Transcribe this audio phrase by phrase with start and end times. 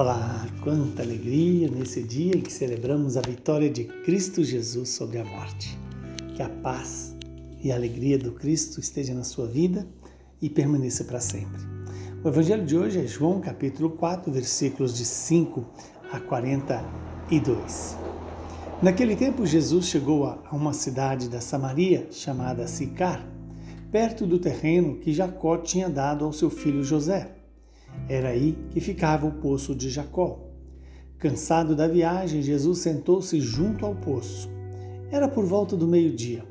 [0.00, 5.24] Olá, quanta alegria nesse dia em que celebramos a vitória de Cristo Jesus sobre a
[5.26, 5.78] morte.
[6.34, 7.14] Que a paz
[7.62, 9.86] e a alegria do Cristo esteja na sua vida
[10.40, 11.60] e permaneça para sempre.
[12.24, 15.66] O evangelho de hoje é João capítulo 4, versículos de 5
[16.10, 17.98] a 42.
[18.80, 23.22] Naquele tempo Jesus chegou a uma cidade da Samaria chamada Sicar,
[23.92, 27.39] perto do terreno que Jacó tinha dado ao seu filho José.
[28.08, 30.40] Era aí que ficava o poço de Jacó.
[31.18, 34.48] Cansado da viagem, Jesus sentou-se junto ao poço.
[35.10, 36.44] Era por volta do meio-dia.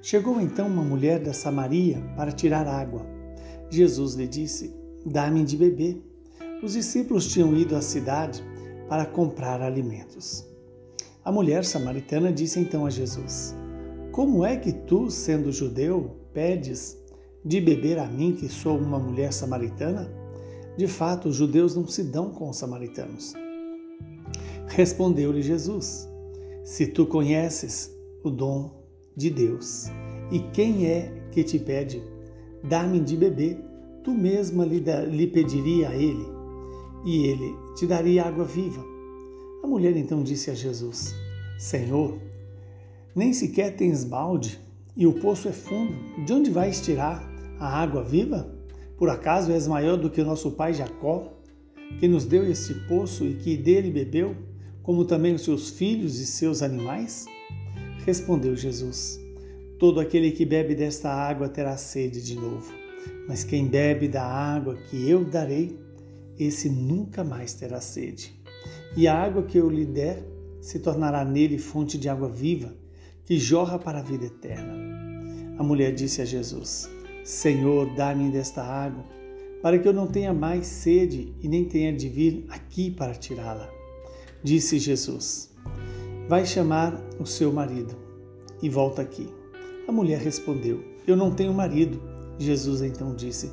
[0.00, 3.06] Chegou então uma mulher da Samaria para tirar água.
[3.70, 4.74] Jesus lhe disse:
[5.06, 6.02] Dá-me de beber.
[6.62, 8.42] Os discípulos tinham ido à cidade
[8.88, 10.46] para comprar alimentos.
[11.24, 13.54] A mulher samaritana disse então a Jesus:
[14.10, 16.98] Como é que tu, sendo judeu, pedes
[17.44, 20.21] de beber a mim, que sou uma mulher samaritana?
[20.76, 23.34] De fato, os judeus não se dão com os samaritanos.
[24.68, 26.08] Respondeu-lhe Jesus:
[26.64, 28.82] Se tu conheces o dom
[29.16, 29.90] de Deus
[30.30, 32.02] e quem é que te pede,
[32.64, 33.58] dá-me de beber,
[34.02, 36.26] tu mesma lhe, lhe pediria a ele,
[37.04, 38.82] e ele te daria água viva.
[39.62, 41.14] A mulher então disse a Jesus:
[41.58, 42.18] Senhor,
[43.14, 44.58] nem sequer tens balde
[44.96, 45.94] e o poço é fundo.
[46.24, 47.22] De onde vais tirar
[47.58, 48.61] a água viva?
[48.96, 51.32] Por acaso és maior do que o nosso pai Jacó,
[51.98, 54.36] que nos deu esse poço e que dele bebeu,
[54.82, 57.26] como também os seus filhos e seus animais?
[58.04, 59.20] Respondeu Jesus:
[59.78, 62.72] Todo aquele que bebe desta água terá sede de novo,
[63.28, 65.78] mas quem bebe da água que eu darei,
[66.38, 68.34] esse nunca mais terá sede.
[68.96, 70.22] E a água que eu lhe der
[70.60, 72.74] se tornará nele fonte de água viva,
[73.24, 74.74] que jorra para a vida eterna.
[75.58, 76.88] A mulher disse a Jesus:
[77.24, 79.04] Senhor, dá-me desta água,
[79.62, 83.70] para que eu não tenha mais sede e nem tenha de vir aqui para tirá-la.
[84.42, 85.54] Disse Jesus:
[86.28, 87.94] Vai chamar o seu marido
[88.60, 89.28] e volta aqui.
[89.86, 92.00] A mulher respondeu: Eu não tenho marido.
[92.38, 93.52] Jesus então disse: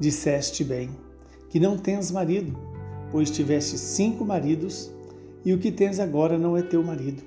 [0.00, 0.90] Disseste bem,
[1.50, 2.58] que não tens marido,
[3.12, 4.92] pois tiveste cinco maridos
[5.44, 7.22] e o que tens agora não é teu marido.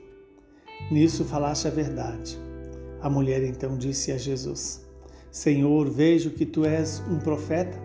[0.92, 2.38] Nisso falaste a verdade.
[3.00, 4.87] A mulher então disse a Jesus:
[5.32, 7.78] Senhor, vejo que tu és um profeta.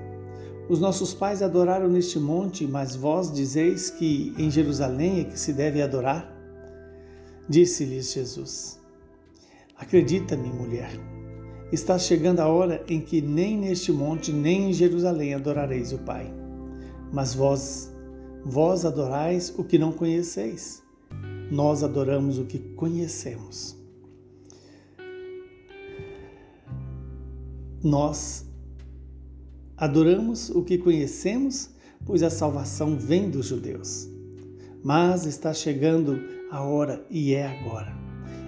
[0.68, 5.52] Os nossos pais adoraram neste monte, mas vós dizeis que em Jerusalém é que se
[5.52, 6.32] deve adorar?
[7.48, 8.80] Disse-lhes Jesus:
[9.76, 10.92] Acredita-me, mulher,
[11.72, 16.32] está chegando a hora em que nem neste monte nem em Jerusalém adorareis o Pai.
[17.12, 17.92] Mas vós,
[18.44, 20.82] vós adorais o que não conheceis.
[21.50, 23.81] Nós adoramos o que conhecemos
[27.82, 28.46] Nós
[29.76, 31.70] adoramos o que conhecemos,
[32.06, 34.08] pois a salvação vem dos judeus.
[34.84, 36.20] Mas está chegando
[36.52, 37.92] a hora, e é agora,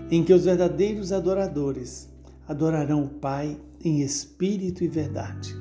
[0.09, 2.09] em que os verdadeiros adoradores
[2.47, 5.53] adorarão o Pai em espírito e verdade.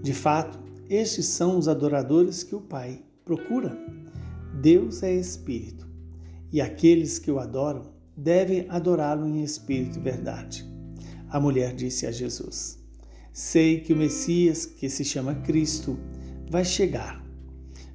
[0.00, 0.56] De fato,
[0.88, 3.76] estes são os adoradores que o Pai procura.
[4.60, 5.84] Deus é espírito,
[6.52, 10.64] e aqueles que o adoram devem adorá-lo em espírito e verdade.
[11.28, 12.83] A mulher disse a Jesus:
[13.34, 15.98] Sei que o Messias, que se chama Cristo,
[16.48, 17.20] vai chegar.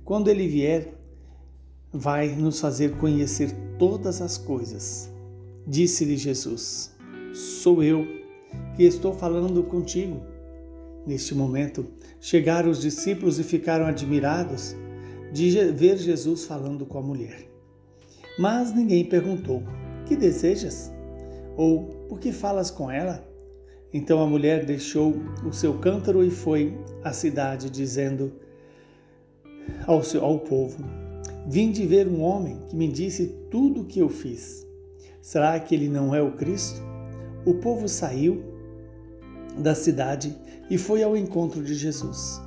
[0.03, 0.93] Quando ele vier,
[1.93, 5.09] vai nos fazer conhecer todas as coisas.
[5.65, 6.93] Disse-lhe Jesus:
[7.33, 8.05] Sou eu
[8.75, 10.21] que estou falando contigo.
[11.07, 11.87] Neste momento,
[12.19, 14.75] chegaram os discípulos e ficaram admirados
[15.31, 17.49] de ver Jesus falando com a mulher.
[18.37, 19.63] Mas ninguém perguntou:
[20.05, 20.91] Que desejas?
[21.55, 23.28] Ou por que falas com ela?
[23.93, 28.31] Então a mulher deixou o seu cântaro e foi à cidade, dizendo
[29.87, 30.83] ao, seu, ao povo:
[31.47, 34.65] Vim de ver um homem que me disse tudo o que eu fiz.
[35.21, 36.81] Será que ele não é o Cristo?
[37.45, 38.43] O povo saiu
[39.57, 40.35] da cidade
[40.69, 42.39] e foi ao encontro de Jesus.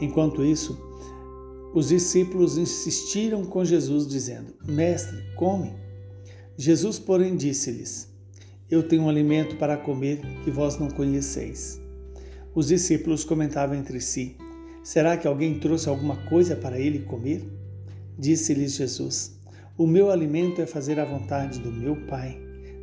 [0.00, 0.78] Enquanto isso,
[1.74, 5.74] os discípulos insistiram com Jesus, dizendo: Mestre, come.
[6.56, 8.13] Jesus, porém, disse-lhes:
[8.70, 11.80] eu tenho um alimento para comer que vós não conheceis.
[12.54, 14.36] Os discípulos comentavam entre si:
[14.82, 17.42] Será que alguém trouxe alguma coisa para ele comer?
[18.18, 19.38] Disse-lhes Jesus:
[19.76, 22.38] O meu alimento é fazer a vontade do meu Pai,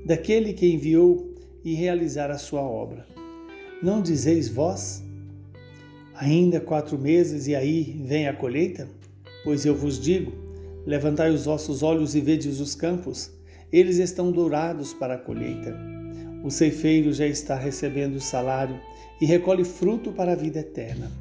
[0.06, 1.34] daquele que enviou
[1.64, 3.06] e realizar a sua obra.
[3.82, 5.04] Não dizeis vós?
[6.16, 8.88] Ainda quatro meses e aí vem a colheita?
[9.44, 10.32] Pois eu vos digo:
[10.86, 13.32] levantai os vossos olhos e vedes os campos
[13.72, 15.78] eles estão dourados para a colheita.
[16.44, 18.80] O ceifeiro já está recebendo o salário
[19.20, 21.12] e recolhe fruto para a vida eterna.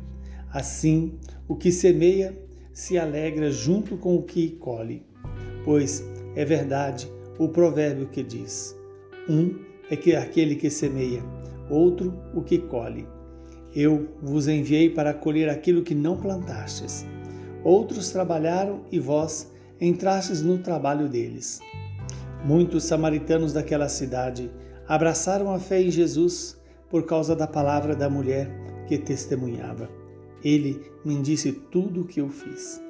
[0.52, 2.36] Assim, o que semeia,
[2.72, 5.02] se alegra junto com o que colhe.
[5.64, 6.02] Pois
[6.34, 8.76] é verdade o provérbio que diz:
[9.28, 9.58] um
[9.90, 11.22] é que aquele que semeia,
[11.68, 13.06] outro o que colhe.
[13.74, 17.06] Eu vos enviei para colher aquilo que não plantastes.
[17.62, 21.60] Outros trabalharam e vós entrastes no trabalho deles.
[22.44, 24.50] Muitos samaritanos daquela cidade
[24.88, 26.58] abraçaram a fé em Jesus
[26.88, 28.50] por causa da palavra da mulher
[28.88, 29.88] que testemunhava.
[30.42, 32.82] Ele me disse tudo o que eu fiz.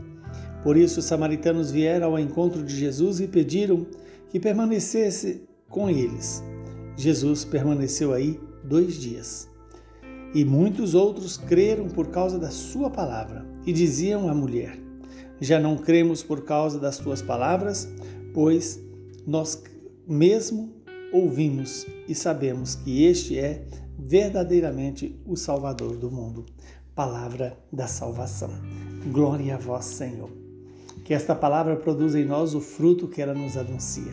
[0.63, 3.87] Por isso, os samaritanos vieram ao encontro de Jesus e pediram
[4.31, 6.43] que permanecesse com eles.
[6.97, 9.49] Jesus permaneceu aí dois dias.
[10.33, 14.79] E muitos outros creram por causa da sua palavra e diziam à mulher:
[15.41, 17.89] Já não cremos por causa das tuas palavras,
[18.33, 18.81] pois
[19.31, 19.63] nós
[20.09, 20.75] mesmo
[21.13, 23.65] ouvimos e sabemos que este é
[23.97, 26.45] verdadeiramente o Salvador do mundo.
[26.97, 28.51] Palavra da salvação.
[29.13, 30.29] Glória a vós, Senhor.
[31.05, 34.13] Que esta palavra produza em nós o fruto que ela nos anuncia.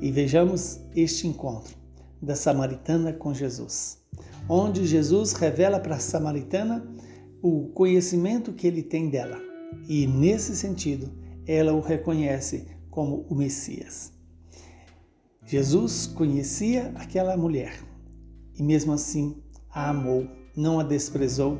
[0.00, 1.76] E vejamos este encontro
[2.22, 3.98] da samaritana com Jesus,
[4.48, 6.88] onde Jesus revela para a samaritana
[7.42, 9.40] o conhecimento que ele tem dela.
[9.88, 11.10] E nesse sentido,
[11.44, 14.16] ela o reconhece como o Messias.
[15.48, 17.80] Jesus conhecia aquela mulher
[18.54, 21.56] e mesmo assim a amou, não a desprezou,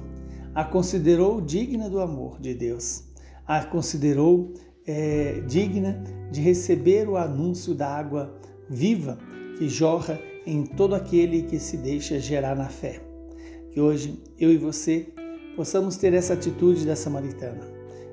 [0.55, 3.05] a considerou digna do amor de Deus,
[3.47, 4.53] a considerou
[4.87, 8.39] é, digna de receber o anúncio da água
[8.69, 9.19] viva
[9.57, 13.01] que jorra em todo aquele que se deixa gerar na fé.
[13.71, 15.09] Que hoje eu e você
[15.57, 17.67] possamos ter essa atitude da samaritana,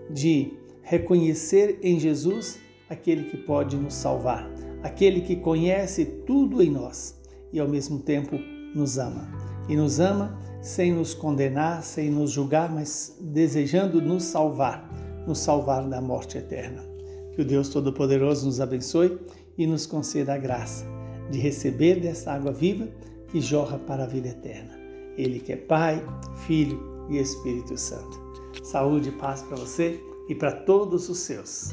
[0.09, 4.49] de reconhecer em Jesus aquele que pode nos salvar,
[4.83, 7.19] aquele que conhece tudo em nós
[7.51, 8.37] e ao mesmo tempo
[8.73, 9.27] nos ama.
[9.67, 14.89] E nos ama sem nos condenar, sem nos julgar, mas desejando nos salvar,
[15.25, 16.83] nos salvar da morte eterna.
[17.33, 19.17] Que o Deus Todo-Poderoso nos abençoe
[19.57, 20.85] e nos conceda a graça
[21.29, 22.87] de receber dessa água viva
[23.29, 24.77] que jorra para a vida eterna.
[25.17, 26.03] Ele que é Pai,
[26.45, 28.23] Filho e Espírito Santo.
[28.63, 31.69] Saúde e paz para você e para todos os seus.